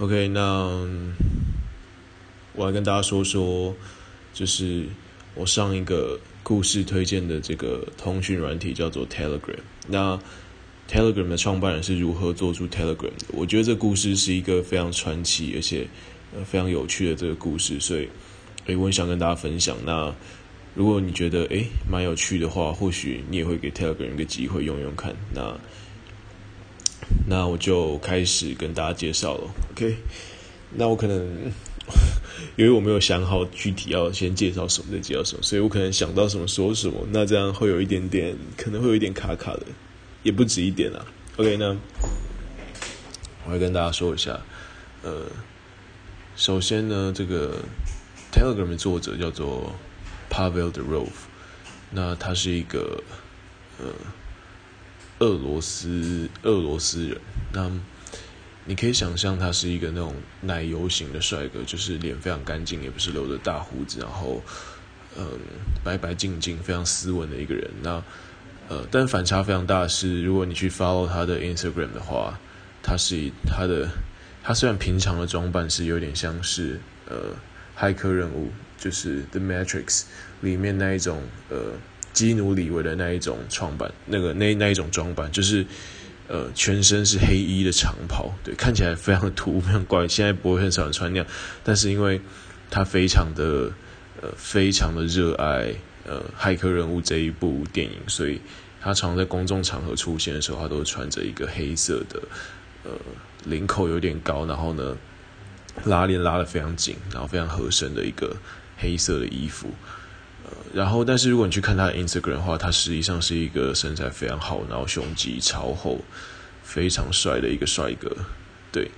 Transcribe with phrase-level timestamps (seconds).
[0.00, 0.86] OK，那
[2.54, 3.74] 我来跟大家说说，
[4.32, 4.84] 就是
[5.34, 9.58] 我上一个故事推荐的这个通讯软体叫做 Telegram。
[9.88, 10.16] 那
[10.88, 13.10] Telegram 的创办人是如何做出 Telegram？
[13.32, 15.88] 我觉得这故事是一个非常传奇而且
[16.44, 18.08] 非常有趣的这个故事，所以，
[18.76, 19.76] 我很想跟大家分享。
[19.84, 20.14] 那
[20.76, 25.12] 如果你觉得诶蛮有趣的话，或许你也会给 Telegram 一个机会用用看。
[25.34, 25.58] 那
[27.26, 29.50] 那我就开始跟大家介绍了。
[29.72, 29.96] OK，
[30.72, 31.52] 那我可能
[32.56, 37.06] 因为我没有想好具体要先介绍什么再介绍什么，所以我可能想到什么说什么。
[37.10, 39.62] 那这样会有一点点，可能会有一点卡卡的。
[40.22, 41.06] 也不止一点啊。
[41.36, 41.76] OK，那
[43.46, 44.38] 我来跟大家说一下。
[45.02, 45.22] 呃，
[46.36, 47.62] 首先呢，这个
[48.32, 49.72] Telegram 的作者叫做
[50.28, 51.06] Pavel Durov，
[51.92, 53.02] 那他是一个
[53.78, 53.86] 呃
[55.20, 57.18] 俄罗斯俄罗斯人。
[57.52, 57.70] 那
[58.64, 64.42] 你可以想象他是一个那种奶油型的帅哥，就是脸非常干净，也不是留着大胡子，然后
[65.16, 65.26] 嗯、
[65.82, 67.70] 白白净净、非常斯文的一个人。
[67.82, 68.02] 那
[68.68, 72.38] 呃，但反差非常大是，如果你去 follow 他的 Instagram 的话，
[72.82, 73.88] 他是以他的
[74.42, 77.34] 他虽然平常的装扮是有点像是呃
[77.76, 80.04] 骇客任务，就是 The Matrix
[80.42, 81.72] 里面那一种呃
[82.18, 85.64] 基努里维的那一种装扮，那个那那一种装扮，就是
[86.26, 90.08] 呃全身是黑衣的长袍，对，看起来非常的土，非常怪。
[90.08, 91.26] 现在不会很少人穿那样，
[91.62, 92.20] 但是因为
[92.70, 93.70] 他非常的
[94.20, 95.74] 呃非常的热爱。
[96.10, 98.40] 呃，骇客任务这一部电影，所以
[98.80, 102.22] 他常在公众场合出现的时候，他都穿着一个黑色的，
[102.82, 102.92] 呃，
[103.44, 104.96] 领口有点高，然后呢，
[105.84, 108.34] 拉链拉得非常紧，然后非常合身的一个
[108.78, 109.68] 黑色的衣服。
[110.74, 116.00] 然后，但是如果你去看他的 Instagram 的话，他实际上是一个身材非常好，然后胸肌超厚，
[116.62, 118.14] 非常帅的一个帅哥。
[118.70, 118.90] 对，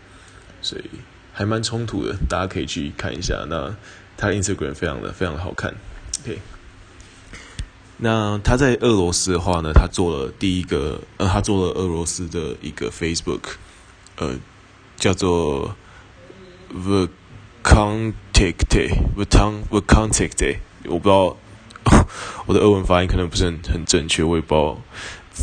[0.62, 0.84] 所以
[1.32, 3.46] 还蛮冲突的，大家可以去看一下。
[3.48, 3.74] 那
[4.16, 5.74] 他 Instagram 非常的非常的好看。
[6.22, 6.38] OK。
[8.02, 13.42] 那他在俄罗斯的话呢，他做了第一个，呃，他做了俄罗斯的一个 Facebook，
[14.16, 14.39] 呃，
[14.96, 15.77] 叫做
[17.62, 20.56] Vkontakte，Vkontakte，
[20.86, 21.36] 我不知道
[22.46, 24.80] 我的俄文发音可能不是很很正确，我也不知道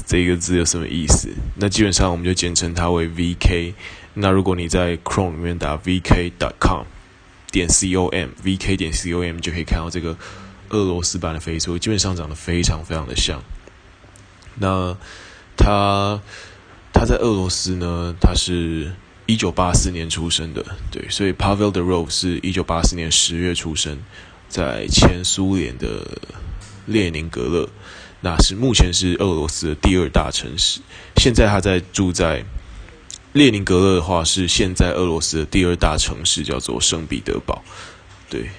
[0.05, 1.29] 这个字有什么意思。
[1.55, 3.73] 那基本上我们就简称它为 VK。
[4.13, 6.85] 那如果你在 Chrome 里面打 VK.com
[7.51, 10.17] 点 com，VK 点 com 就可以看到这个。
[10.69, 13.41] 俄罗斯版的 Facebook 基本上长得非常非常的像。
[14.55, 14.97] 那
[15.55, 16.19] 他
[16.91, 18.91] 他在俄罗斯呢，他是
[19.27, 23.97] 一九八四年出生的，对，所以 Pavel Durov 是一九八四年十月出生，
[24.49, 26.19] 在前苏联的
[26.85, 27.69] 列宁格勒，
[28.21, 30.81] 那是目前是俄罗斯的第二大城市。
[31.17, 32.43] 现在他在住在
[33.33, 37.63] 列宁格勒的话，是现在俄罗斯的第二大城市，叫做圣彼得堡，
[38.29, 38.49] 对。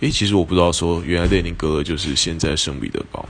[0.00, 3.26] 诶，其实我不知道说，原来列宁格勒就是现在圣彼得堡。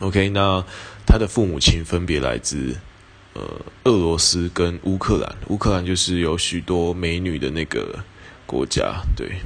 [0.00, 0.64] OK，那
[1.06, 2.76] 他的父母亲分别来自
[3.34, 3.42] 呃
[3.84, 8.04] 俄罗斯跟乌克兰，乌克兰就是有许多美女的那个
[8.44, 9.40] 国家，对，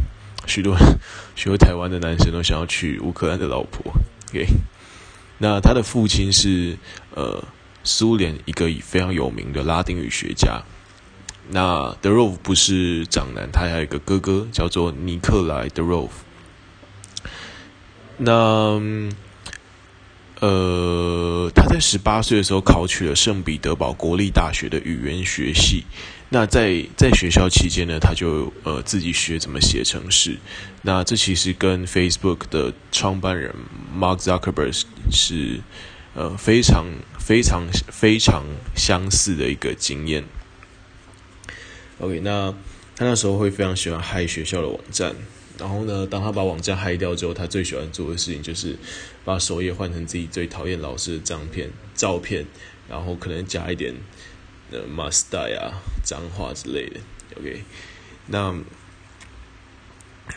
[0.46, 0.76] 许多
[1.34, 3.92] 许多台湾的男生都想要娶乌克兰的老婆。
[4.30, 4.46] OK，
[5.38, 6.76] 那他的父亲是
[7.14, 7.44] 呃
[7.84, 10.62] 苏联一个非常有名的拉丁语学家。
[11.50, 16.10] 那 Durov 不是长男，他还有一个哥哥叫做尼克莱 Durov。
[18.18, 18.80] 那
[20.38, 25.84] 呃，他在十八岁的时候考取了圣彼得堡国立大学的语言学系。
[26.34, 30.38] 那在在学校期间呢，他就呃自己学怎么写程式。
[30.80, 33.54] 那这其实跟 Facebook 的创办人
[33.94, 35.60] Mark Zuckerberg 是
[36.14, 36.86] 呃非常
[37.18, 38.44] 非常非常
[38.74, 40.24] 相似的一个经验。
[41.98, 42.54] OK，那
[42.96, 45.14] 他那时候会非常喜欢嗨学校的网站，
[45.58, 48.78] 然后呢，当他把网站嗨掉之后，他最喜欢做的事情就是
[49.22, 52.46] 把首页换成自己最讨厌老师的照片，照片，
[52.88, 53.94] 然后可能加一点
[54.72, 57.00] 呃 m u s t a 啊脏话之类的。
[57.38, 57.62] OK，
[58.26, 58.54] 那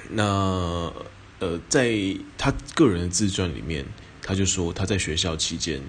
[0.09, 0.93] 那
[1.39, 1.89] 呃，在
[2.37, 3.85] 他个人的自传里面，
[4.21, 5.81] 他就说他在学校期间。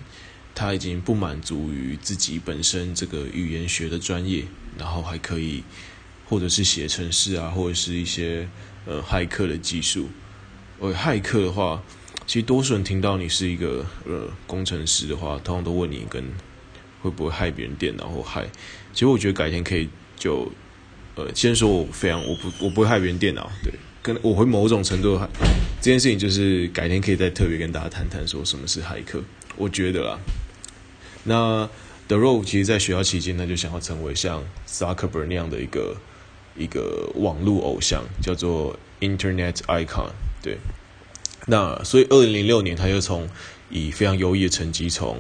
[0.59, 4.47] 他已经不满足于自己本身这个语言学的专业，
[4.79, 5.63] 然后还可以，
[6.27, 8.49] 或者是写程式啊，或者是一些
[8.87, 10.09] 呃骇客的技术。
[10.81, 11.83] 呃，骇客的话，
[12.27, 16.25] 其实多数人听到你是一个呃工程师的话，通常都问你跟
[17.07, 18.45] 会不会害别人电脑或害。
[18.93, 20.51] 其实我觉得改天可以就
[21.15, 23.73] 呃先说我非常我不我不会害别人电脑，对，
[24.03, 25.31] 跟我会某种程度的
[25.81, 29.23] 这件事情，就是改天可以再特别跟大家谈谈说什么是骇客。
[29.57, 30.19] 我觉得啦。
[31.25, 31.69] 那
[32.09, 35.97] Durov 其实，在学校期间他，就想要成为像 Zuckerberg 那样的一个
[36.57, 40.11] 一个网络偶像，叫做 Internet Icon。
[40.43, 40.59] 对，
[41.47, 43.29] 那所以二零零六年他就从
[43.71, 45.19] 以非常优异的成绩从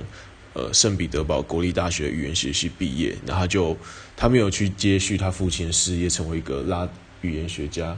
[0.57, 3.77] 呃圣彼得堡国立大学语言学系毕业，那他就
[4.17, 6.89] 他没有去接续他父亲的事业，成为一个拉
[7.21, 7.95] 语言学家，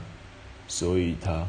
[0.67, 1.47] 所以他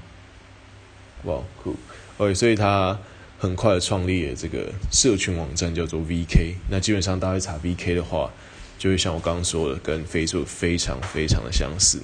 [1.24, 1.74] 哇酷
[2.18, 2.96] ，OK，所以他。
[3.42, 6.56] 很快的创立了这个社群网站，叫做 VK。
[6.68, 8.30] 那基本上大家查 VK 的话，
[8.78, 12.02] 就会像我刚刚说的，跟 Facebook 非常非常的相似。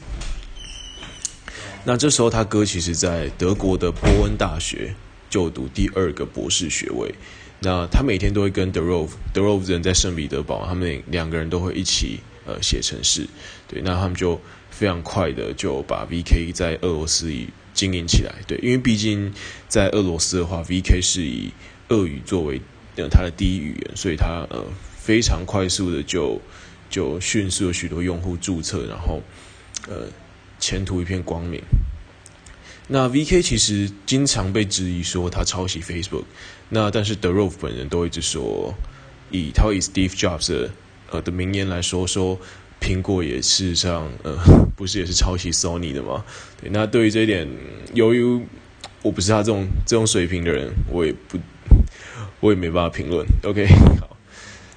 [1.85, 4.95] 那这时候他哥其实在德国的波恩大学
[5.29, 7.15] 就读第二个博士学位。
[7.61, 13.27] 那他每天都会跟 Derov Derov 人在圣彼得堡，他们两个人都会一起呃写程式。
[13.67, 19.33] 对，那他们就非常快的就把 VK 在俄罗斯以经营起来，对，因为毕竟
[19.69, 21.51] 在俄罗斯的话，VK 是以
[21.89, 22.61] 俄语作为
[22.97, 24.65] 呃它的第一语言，所以它呃
[24.97, 26.41] 非常快速的就
[26.91, 29.23] 就迅速有许多用户注册，然后
[29.89, 30.09] 呃
[30.59, 31.61] 前途一片光明。
[32.89, 36.23] 那 VK 其实经常被质疑说他抄袭 Facebook，
[36.69, 38.75] 那但是 Durov 本人都一直说，
[39.31, 40.71] 以他以 Steve Jobs 的
[41.11, 42.39] 呃的名言来说说。
[42.79, 44.37] 苹果也事实上，呃，
[44.77, 46.23] 不是也是抄袭 Sony 的吗？
[46.61, 47.49] 对，那对于这一点，
[47.95, 48.23] 由于
[49.03, 51.39] 我不是他这种这种水平的人，我也不，
[52.39, 53.27] 我也没办法评论。
[53.45, 53.67] OK，
[53.99, 54.17] 好，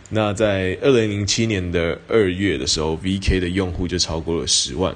[0.10, 4.96] 那在二零零七年的二月的时候，VK 的用户就超过了十万。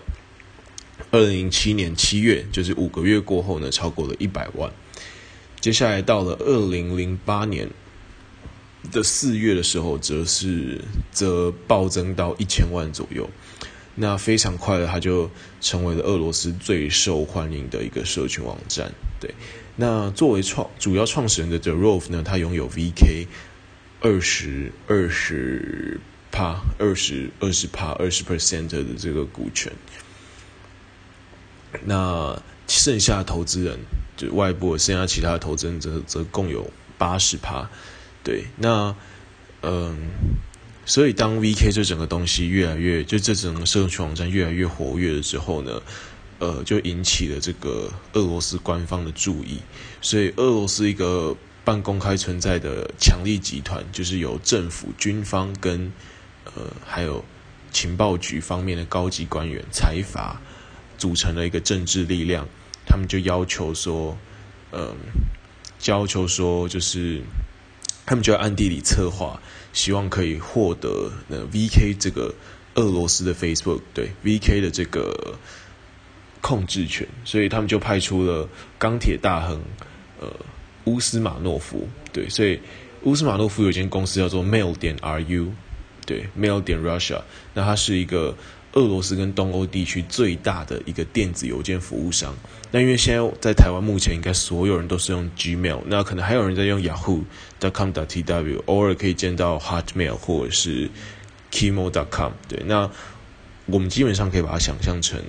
[1.11, 4.71] 二零零七年七月，就是五个月过后呢，超过了一百万。
[5.63, 7.69] 接下来到了二零零八年。
[8.91, 13.29] 的四月的时候，则是则暴增到一千万左右，
[13.95, 15.31] 那非常快的，它就
[15.61, 18.91] 成为了俄罗斯最受欢迎的一个社群网站。
[19.21, 19.33] 对，
[19.77, 23.27] 那作为创主要创始人的 Durov 呢，他拥有 VK
[24.01, 29.71] 二十二十趴二十二十趴二十 percent 的这个股权，
[31.85, 32.37] 那
[32.67, 33.79] 剩下的投资人
[34.15, 37.69] 就外部剩下其他的投资人则则共有八十趴。
[38.23, 38.95] 对，那
[39.61, 40.11] 嗯，
[40.85, 45.81] 所以当 VK 这整个东西越来越，就这整个社群网站越来越活跃了之后呢，
[46.39, 49.59] 呃，就引起了这个俄罗斯官方的注意。
[50.01, 51.35] 所以，俄罗斯一个
[51.65, 55.91] 半公开存在的强力集团，就是由政府、军方跟
[56.45, 57.23] 呃还有
[57.71, 60.41] 情报局方面的高级官员、财阀
[61.03, 62.47] 组成了一个政治力量。
[62.85, 64.17] 他们就要求说，
[64.71, 64.95] 嗯，
[65.85, 67.21] 要求说就是。
[68.05, 69.39] 他们就要暗地里策划，
[69.71, 72.35] 希望可以获得那 VK 这个
[72.75, 75.39] 俄罗斯的 Facebook 对 VK 的这个
[76.41, 78.45] 控制权，所以他们就派出了
[78.77, 79.57] 钢铁大亨
[80.19, 80.27] 呃
[80.83, 82.59] 乌斯马诺夫对，所以
[83.03, 85.47] 乌斯马诺夫有一间公司叫做 Mail 点 RU
[86.05, 87.21] 对 Mail 点 Russia，
[87.53, 88.35] 那它是一个。
[88.73, 92.35] 俄罗斯跟东欧地区最大的一个电子邮件服务商。
[92.71, 100.89] 那因为现在在台湾，目前应该所有人都是用 Gmail，那可能还有人在用 Yahoo.com.tw，偶尔可以见到 Hotmail 或者是
[101.51, 102.31] Kimo.com。
[102.47, 102.89] 对，那
[103.67, 105.19] 我们基本上可以把它想象成，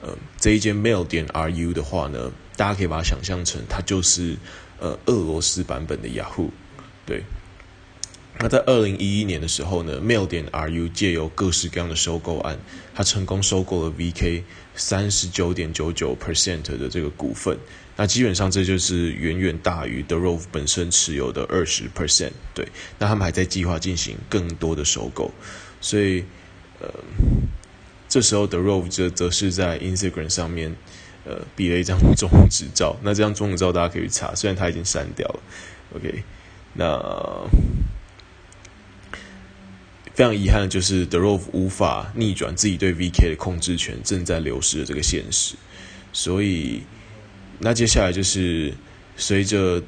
[0.00, 4.34] 呃，这一间 Mail 点 RU 的话呢，大家可以把它想象成，它就是
[4.80, 6.48] 呃俄罗斯版本的 Yahoo。
[7.04, 7.22] 对。
[8.40, 12.56] 那在二零一一年的时候呢，Mail 点 RU 借由各式各样的收购案，
[12.94, 14.42] 他成功收购了 VK
[14.76, 17.58] 三十九点九九 percent 的这个股份。
[17.96, 22.30] 那基本上这就是远远大于 Durov 本身持有的二十 percent。
[22.54, 22.68] 对，
[23.00, 25.32] 那他们还在计划进行更多的收购。
[25.80, 26.24] 所以，
[26.80, 26.88] 呃，
[28.08, 30.76] 这时候 Durov 则则是在 Instagram 上面，
[31.24, 32.96] 呃，比了一张中指照。
[33.02, 35.40] 那这张中指照大家可以去查，虽然他已经删掉了。
[35.96, 36.22] OK，
[36.74, 37.48] 那。
[40.18, 45.54] 非常遗憾的就是 Durov 无法逆转自己对 VK 的控制权正在流失的这个现实，
[46.12, 46.82] 所以
[47.60, 48.74] 那接下来就是
[49.16, 49.80] 随着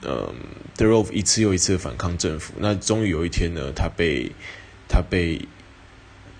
[0.00, 0.34] 嗯
[0.74, 4.32] Durov 一次又一次的反抗政府，那终于有一天呢，他被
[4.88, 5.38] 他被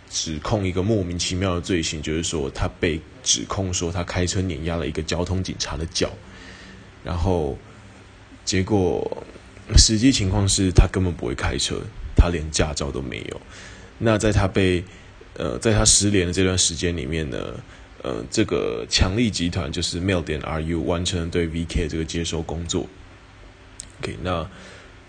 [0.08, 6.10] 指控一个莫名其妙的罪行，就是说他被指控说他开车碾压了一个交通警察的脚，
[7.04, 7.58] 然后
[8.42, 9.22] 结果
[9.76, 11.82] 实际情况是他根本不会开车。
[12.24, 13.40] 他连驾照都没有。
[13.98, 14.82] 那在他被
[15.36, 17.38] 呃，在他失联的这段时间里面呢，
[18.02, 22.86] 呃，这个强力集团就是 Mail 点 RU 完成了对 VK 这个接收工作。
[24.00, 24.48] OK，那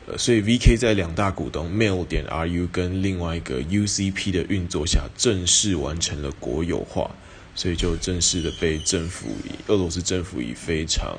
[0.08, 7.10] 呃，所以 VK 在两大股东 Mail 点 RU 跟另外一个 UCP 的运作下，正式完成了国有化，
[7.56, 11.18] 所以就正式的被政府以俄罗斯政府以非常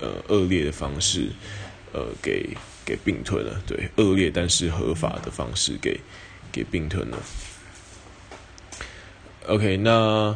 [0.00, 1.28] 呃恶劣的方式
[1.92, 2.56] 呃给。
[2.88, 6.00] 给并吞了，对，恶劣但是合法的方式给
[6.50, 7.18] 给并吞了。
[9.46, 10.34] OK，那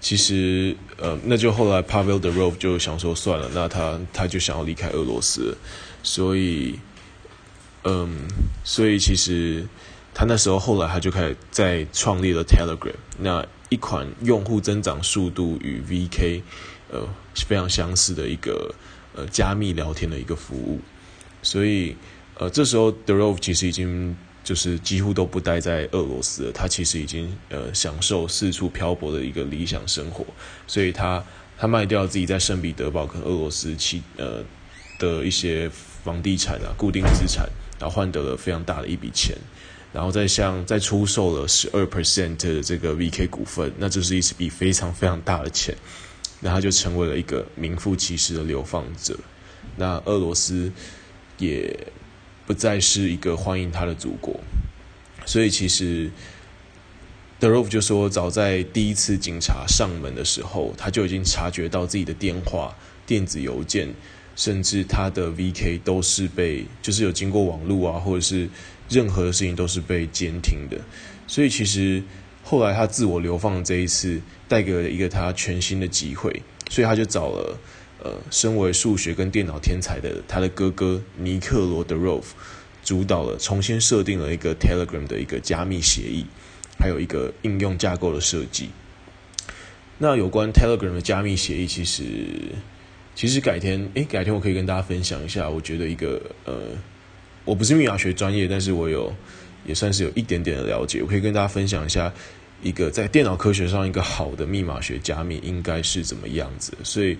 [0.00, 5.56] 其实呃，那就后来 Pavel Durov 就想说算了，那他他就想要离开俄罗斯，
[6.02, 6.80] 所以
[7.84, 8.26] 嗯，
[8.64, 9.64] 所以其实
[10.12, 16.42] 他那时候后来他就开始在创立了 Telegram，那一款用户增长速度与 VK
[16.90, 18.74] 呃非常相似的一个
[19.14, 20.80] 呃加密聊天的一个服务，
[21.42, 21.94] 所以
[22.38, 24.16] 呃这时候 Durov 其实已经。
[24.44, 30.26] 就是几乎都不待在俄罗斯了，他其实已经呃享受四处漂泊的一个理想生活，
[30.66, 31.24] 所以他
[31.56, 34.42] 他卖掉自己在圣彼得堡跟俄罗斯其呃
[34.98, 35.70] 的一些
[36.02, 39.38] 房地产啊固定资产，然后换得了非常大的一笔钱，
[39.92, 45.72] 然后再向再出售了十二 percent 的这个 VK 股份，那这是一笔非常非常大的钱，
[46.40, 49.16] 那他就成为了一个名副其实的流放者，
[49.76, 50.72] 那俄罗斯
[51.46, 51.88] 也。
[52.44, 54.40] 不再是一个欢迎他的祖国，
[55.24, 56.10] 所以其实
[57.40, 63.94] Durov 就说，早在第一次警察上门的时候，他就已经察觉到自己的电话、电子邮件，
[64.34, 68.48] 甚至他的 VK 都是被，就是有经过网络啊，或者是
[68.88, 70.76] 任何的事情都是被监听的。
[71.28, 72.02] 所以其实
[72.42, 77.56] 后来他自我流放的这一次，带给了一个他全新的机会，所以他就找了。
[78.04, 82.34] 呃，身为数学跟电脑天才的他的哥哥尼克罗德罗夫，
[82.82, 86.26] 主导了重新设定了一个 Telegram 的一个加密协议，
[86.80, 88.70] 还有一个应用架构的设计。
[89.98, 92.02] 那有关 Telegram 的加密协议，其实
[93.14, 95.48] 其实改天，诶，改天我可以跟大家分享一下。
[95.48, 96.70] 我觉得一个呃，
[97.44, 99.14] 我不是密码学专业，但是我有
[99.64, 102.12] 也算是有一点点的了解，我可以跟大家分享一下
[102.64, 107.16] 一个在电脑科学上一个好的密码学加密应该是怎么样子，所以。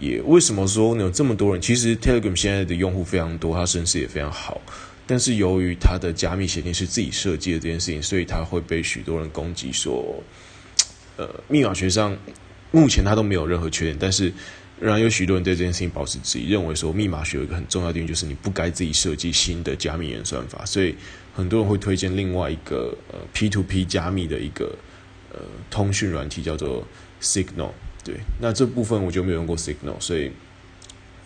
[0.00, 1.04] 也为什么说呢？
[1.04, 4.60] 有这么多人，其实 Telegram 现在的用户非常多，它声势也非常好。
[5.06, 10.22] 但是由于它的加密协定是自己设计的这件事情，所以它会被许多人攻击说，
[11.16, 12.16] 呃，密码学上
[12.70, 13.96] 目前它都没有任何缺点。
[14.00, 14.32] 但是
[14.78, 20.64] 仍然有许多人对这件事情保持质疑，认为说密码学有一个很重要的点，就是你不该自己设计新的加密演算法。
[20.64, 20.94] 所以
[21.34, 24.74] 很多人会推荐另外一个呃 P2P 加密的一个
[25.30, 25.40] 呃
[25.70, 26.86] 通讯软体，叫做
[27.20, 27.72] Signal。
[28.02, 30.30] 对，那这部分我就没有用过 Signal，所以，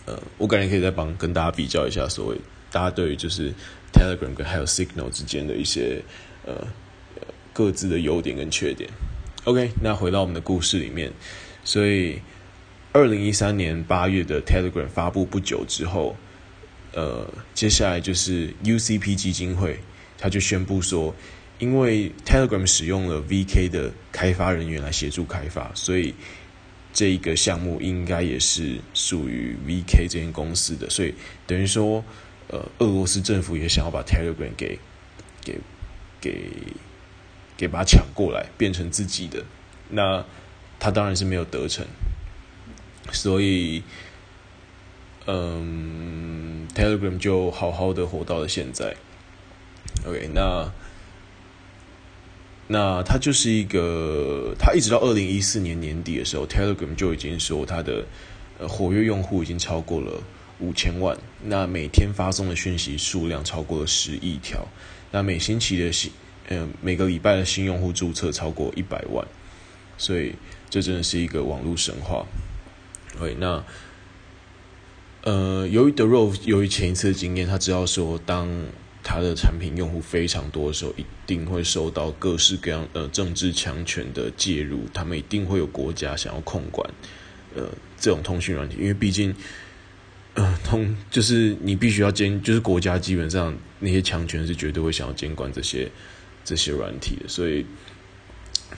[0.06, 2.36] 呃，我感觉可以再帮跟大家比较一下，所谓
[2.72, 3.52] 大家对于就是
[3.92, 6.02] Telegram 跟还有 Signal 之间的一些
[6.44, 6.66] 呃
[7.52, 8.90] 各自的优点跟缺点。
[9.44, 11.12] OK，那回到我们的故事里面，
[11.64, 12.18] 所以
[12.92, 16.16] 二零一三年八月的 Telegram 发布不久之后，
[16.92, 19.78] 呃，接下来就是 UCP 基金会，
[20.18, 21.14] 他就宣布说，
[21.58, 26.14] 因为 Telegram 使用了 VK 的开发人员来协助开发，所以
[26.94, 31.12] 这一个项目应该也是属于 VK 这间公司的，所以
[31.44, 32.04] 等于说，
[32.46, 34.78] 呃，俄罗斯政府也想要把 Telegram 给
[35.42, 35.58] 给
[36.20, 36.50] 给
[37.56, 39.44] 给把它抢过来，变成自己的。
[39.88, 40.24] 那
[40.78, 41.84] 他当然是没有得逞，
[43.12, 43.82] 所以，
[45.26, 48.94] 嗯，Telegram 就好好的活到了现在。
[50.06, 50.72] OK，那。
[52.66, 58.06] 那它就是一个，它一直到二零一四年年底的时候，Telegram 就已经说它的
[58.58, 60.22] 呃活跃用户已经超过了
[60.60, 64.66] 五千万，那每天发送的讯息数量超过了十亿条，
[65.10, 66.10] 那每星期的新，
[66.48, 69.26] 呃每个礼拜的新用户注册超过一百万，
[69.98, 70.34] 所以
[70.70, 72.24] 这真的是一个网络神话。
[73.18, 73.62] 对，那
[75.24, 78.48] 呃由于 Durov 由于前一次的经验，他知道说当。
[79.04, 86.90] 他的产品用户非常多的时候，一定会受到各式各样呃政治强权的介入，他们一定会有国家想要控管
[87.54, 87.68] 呃
[87.98, 89.32] 这种通讯软体，因为毕竟
[90.32, 95.88] 呃通就是你必须要监，就是国家基本上那些强权是绝对会想要监管这些
[96.42, 97.64] 这些软体的，所以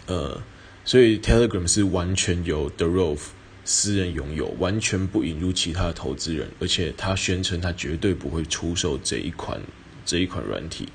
[0.06, 0.42] 呃
[0.84, 3.20] 所以 Telegram 是完全由 Durov
[3.64, 9.60] 私人拥有，完全不引入其他的投资人，而且他宣称他绝对不会出售这一款。
[10.06, 10.88] 这一款软体，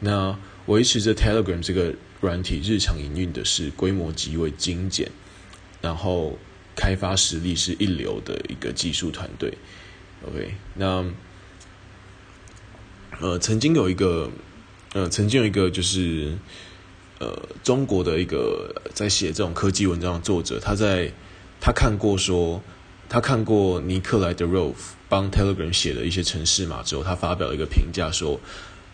[0.00, 5.10] 那维持着 Telegram 这个软体日常营运的是规模极为精简，
[5.82, 6.38] 然后
[6.74, 9.52] 开发实力是一流的一个技术团队。
[10.26, 11.04] OK，那
[13.20, 14.30] 呃，曾经有一个
[14.94, 16.36] 呃，曾经有一个就是
[17.18, 21.12] 呃，中国的一个在写这种科技文章的作者，他在
[21.60, 22.62] 他看过说，
[23.08, 24.94] 他看过尼克莱德罗夫。
[25.08, 28.40] 帮 Telegram 写的一些程式码之后，他发表了一个评价说，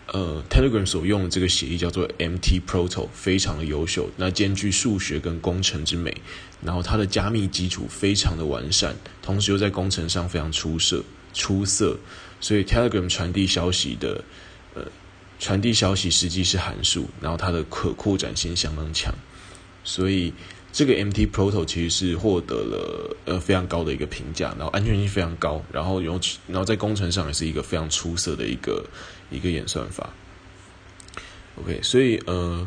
[0.08, 6.14] 呃，Telegram 所用的这个协议叫做 MT Proto，非常的优秀，那兼具数学跟工程之美，
[6.60, 11.02] 然后它的加密基础非常的完善，同时又在工程上非常出色
[11.32, 11.96] 出色，
[12.42, 14.22] 所以 Telegram 传递消息的，
[14.74, 14.84] 呃，
[15.38, 19.14] 传递消息实际是函数，然后它的可扩展性相当强，
[19.82, 20.34] 所以
[20.72, 28.84] 这个 MT Proto 其实是获得了呃非常高的一个评价，然后安全性非常高，然后然后在工程上也是一个非常出色的一个
[29.30, 30.10] 一个演算法。
[31.56, 32.66] OK，所以呃。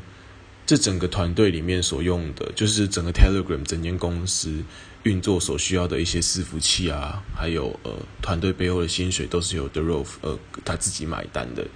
[0.67, 4.63] 这整个团队里面所用的，就是整个 Telegram 整间公司
[5.03, 11.67] 运作所需要的一些伺服器啊，还有呃团队背后的薪水都是由 Durov 呃他自己买单的，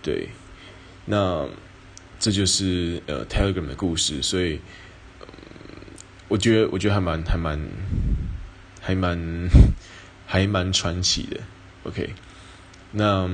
[0.00, 0.28] 对。
[1.04, 1.48] 那
[2.20, 4.60] 这就是呃 Telegram 的故事，所以，
[6.28, 7.60] 我觉得我觉得还蛮还蛮
[8.80, 9.48] 还蛮
[10.26, 11.40] 还蛮传奇的。
[11.84, 12.10] OK，
[12.92, 13.28] 那。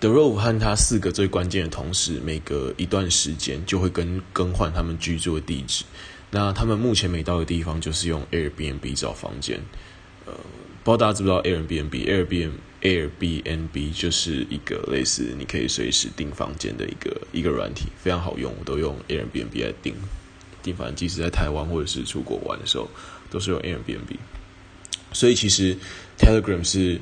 [0.00, 5.84] The Rove 和他四个最关键的同事，每隔一段时间就会更更换他们居住的地址。
[6.30, 9.60] 那他们目前每到的地方就是用 Airbnb 找房间。
[10.24, 10.32] 呃，
[10.84, 19.96] 不知道大家知不知道 Airbnb？Airbnb Airbnb 就是一个类似你可以随时订房间的一个一个软体，非常好用，我都用 Airbnb 来订
[20.68, 20.94] 订房。
[20.94, 22.88] 即使在台湾或者是出国玩的时候，
[23.30, 24.16] 都是用 Airbnb。
[25.12, 25.76] 所以其实
[26.18, 27.00] Telegram 是。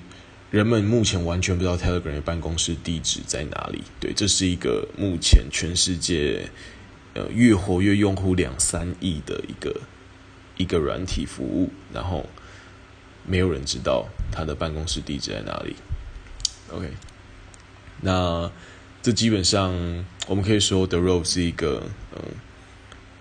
[0.53, 3.83] 人们目前完全不知道 Telegram 的办公室地址在哪里。
[3.99, 6.49] 对，这是一个目前全世界
[7.15, 9.75] 呃月活跃用户两三亿的一个
[10.57, 12.25] 一个软体服务，然后
[13.27, 15.75] 没有人知道他的办公室地址在哪里。
[16.71, 16.89] OK，
[18.01, 18.51] 那
[19.03, 19.75] 这基本上
[20.29, 21.83] 我们可以说 The Road 是一个
[22.15, 22.23] 嗯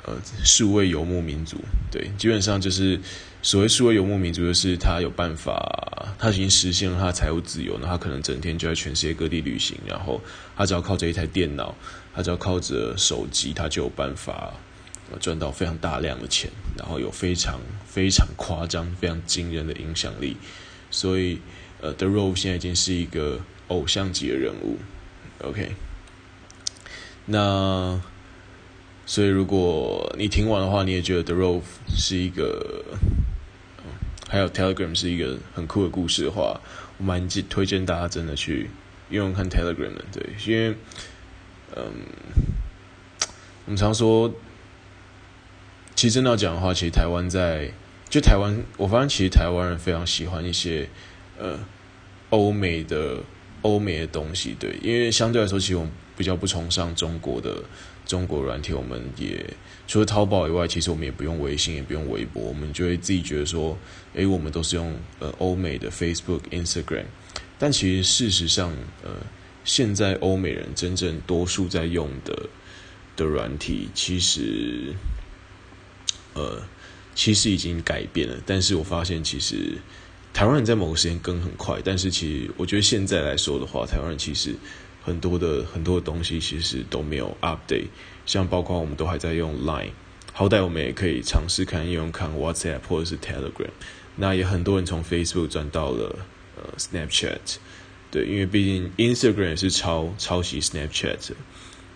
[0.06, 1.58] 呃数位游牧民族。
[1.92, 3.00] 对，基本上就是。
[3.46, 10.20] 所谓数位游牧民族，就是他有办法，他已经实现了他的财务自由，那他可能整天就在全世界各地旅行，然后
[10.58, 11.76] 他只要靠着一台电脑，
[12.12, 14.52] 他只要靠着手机，他就有办法
[15.20, 20.38] 赚到非常大量的钱，然后有非常非常夸张、非常惊人的影响力。
[20.90, 21.40] 所以，
[21.82, 24.80] 呃，Durov 现在已经是一个偶像级的人物。
[25.44, 25.76] OK，
[27.28, 28.02] 那
[29.06, 31.62] 所以如果你听完的话，你也觉得 Durov
[31.96, 32.84] 是一个。
[34.28, 36.60] 还有 Telegram 是一个很酷的故事的话，
[36.98, 38.72] 我蛮推荐大家真的去
[39.12, 40.04] 用用看 Telegram 的。
[40.12, 40.76] 对，因为，
[41.76, 41.84] 嗯，
[43.66, 44.34] 我们常说，
[45.96, 47.72] 其实真的要讲的话，其实台湾在
[48.10, 50.90] 就台湾，我发现其实台湾人非常喜欢一些
[51.38, 51.60] 呃
[52.32, 53.20] 欧美的
[53.62, 54.56] 欧美的东西。
[54.60, 57.64] 对，因为相对来说，其实我们比较不崇尚中国的。
[58.06, 59.46] 中国软体，我们也
[59.88, 63.78] 除了淘宝以外，其实我们也不用微信，也不用微博，我们就会自己觉得说，
[64.14, 67.06] 诶，我们都是用呃欧美的 Facebook、Instagram。
[67.58, 68.72] 但其实事实上，
[69.04, 69.12] 呃，
[69.64, 72.50] 现在欧美人真正多数在用的
[73.16, 74.94] 的软体，其实，
[76.34, 76.62] 呃，
[77.16, 78.36] 其实已经改变了。
[78.46, 79.78] 但是我发现，其实
[80.34, 84.56] 台湾人在某个时间更很快，但是其实我觉得现在来说的话，台湾人其实。
[85.06, 87.90] 很多的很多的东西其实都没有 update，
[88.26, 89.92] 像包括我们都还在用 Line，
[90.34, 93.70] 好歹我们也可以尝试看用看 WhatsApp 或者是 Telegram。
[94.16, 96.16] 那也很多人从 Facebook 转到了
[96.58, 97.58] 呃 Snapchat，
[98.10, 101.34] 对，因为毕竟 Instagram 是抄抄袭 Snapchat。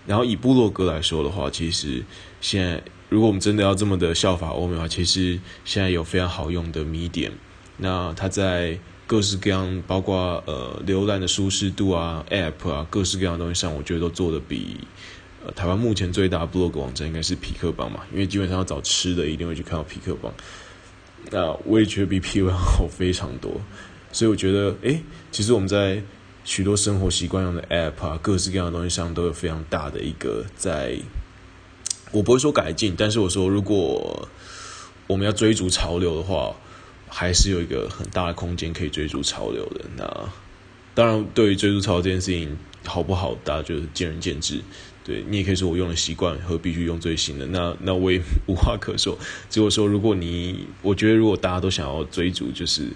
[0.05, 2.03] 然后以部落格来说的话，其实
[2.41, 7.31] 现在如果我们真的要这么的效法欧美的话，其实现在有非常好用的 Medium，
[7.77, 8.77] 那它在。
[9.09, 14.77] 各式各样，包括呃浏览的舒适度啊，App 啊，各式各样的东西上，我觉得都做的比
[15.43, 20.31] 呃台湾目前最大的 blog 网站应该是匹克邦嘛，因为基本上要找吃的，一定会去看到匹克邦。
[21.31, 23.59] 那我也觉得比 P 文好非常多，
[24.11, 26.03] 所以我觉得，诶，其实我们在
[26.43, 30.95] 许多生活习惯用的 App 啊，各式各样的东西上都有非常大的一个在，
[32.11, 34.29] 我不会说改进，但是我说如果
[35.07, 36.55] 我们要追逐潮流的话。
[37.09, 39.85] 还是有一个很大的空间可以追逐潮流的。
[39.97, 40.29] 那
[40.93, 44.61] 当然，对于追逐潮流这件事情好不好，大家就是见仁见智。
[45.03, 49.17] 对，你也可以说我用的习惯和必须用最新的，那那我也无话可说。
[49.49, 52.89] 只有说，如果你我觉得，如果大家都想要追逐就是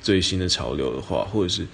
[0.00, 1.66] 最新的潮流的话，或者是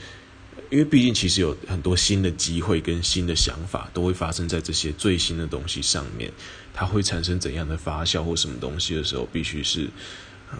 [0.68, 6.31] 因为毕竟其实有很多新的机会跟新的想法都会发生在这些最新的东西上面，
[6.74, 9.88] 它会产生怎样的发酵或什么东西的时候，必须是
[10.53, 10.59] 嗯。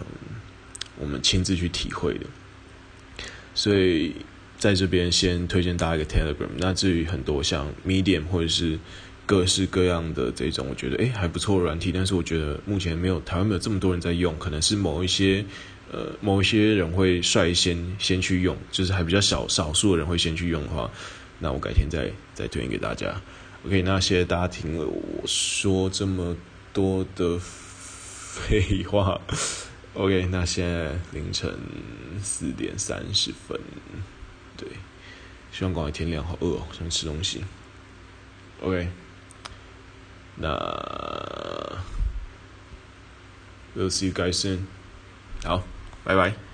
[0.99, 2.25] 我们亲自去体会的，
[3.55, 4.13] 所以
[4.57, 6.49] 在这边先推荐大家一个 Telegram。
[6.57, 8.77] 那至于很多像 Medium 或者是
[9.25, 15.45] 各式各样的这种，我觉得诶还不错软体，但是我觉得目前没有台湾没有这么多人在用，可能是某一些
[15.91, 20.91] 呃某一些人会率先先去用，就是还比较少少数的人会先去用的话，
[21.39, 23.21] 那我改天再再推荐给大家。
[23.65, 26.35] OK，那谢谢大家听了我说这么
[26.73, 29.21] 多的废话。
[29.95, 31.51] OK，那现在凌晨
[32.21, 33.59] 四点三十分，
[34.55, 34.67] 对，
[35.51, 37.43] 希望赶快天亮，好饿哦，想吃东西。
[38.61, 38.87] OK，
[40.35, 40.55] 那
[43.75, 44.65] We'll see you guys soon.
[45.43, 45.63] 好，
[46.03, 46.48] 拜拜。